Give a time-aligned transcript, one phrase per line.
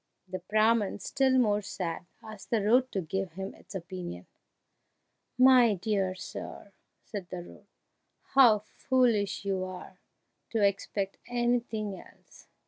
[0.27, 4.25] The Brahman, still more sad, asked the road to give him its opinion.
[5.37, 6.71] "My dear sir,"
[7.03, 7.67] said the road,
[8.33, 9.99] "how foolish you are
[10.49, 12.47] to expect anything else!